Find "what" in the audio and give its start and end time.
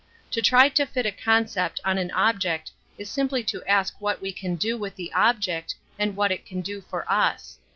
4.01-4.19, 6.15-6.31